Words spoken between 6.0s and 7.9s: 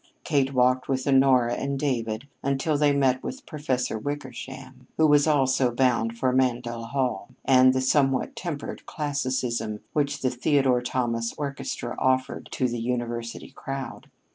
for Mandel Hall and the